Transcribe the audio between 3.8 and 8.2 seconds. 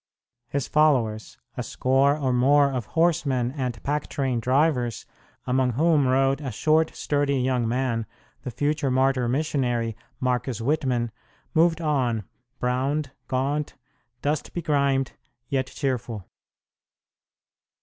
pack train drivers, among whom rode a short sturdy young man,